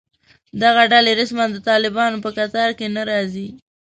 دغه 0.61 0.83
ډلې 0.91 1.11
رسماً 1.19 1.45
د 1.53 1.57
طالبانو 1.69 2.17
په 2.25 2.29
کتار 2.37 2.69
کې 2.79 2.87
نه 2.95 3.01
راځي 3.09 3.47